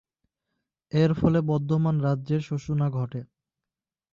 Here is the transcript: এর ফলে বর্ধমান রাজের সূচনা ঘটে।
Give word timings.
এর 0.91 1.11
ফলে 1.13 1.39
বর্ধমান 1.41 1.95
রাজের 2.01 2.41
সূচনা 2.41 2.87
ঘটে। 2.89 3.21